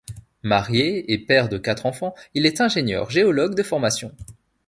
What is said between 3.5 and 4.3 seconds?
de formation.